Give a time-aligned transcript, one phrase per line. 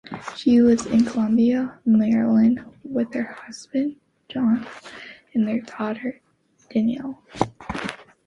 [0.35, 3.97] She lives in Columbia, Maryland, with her husband,
[4.29, 4.65] John,
[5.35, 6.19] and their daughter
[6.71, 7.21] Danielle.